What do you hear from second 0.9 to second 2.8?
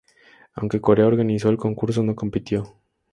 organizó el concurso, no compitió.